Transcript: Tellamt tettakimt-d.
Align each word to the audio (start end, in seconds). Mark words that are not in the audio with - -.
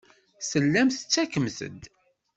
Tellamt 0.49 0.95
tettakimt-d. 0.99 1.83